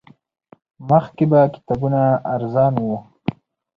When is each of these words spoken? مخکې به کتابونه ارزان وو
مخکې 0.89 1.25
به 1.31 1.39
کتابونه 1.53 2.01
ارزان 2.33 2.73
وو 2.83 2.97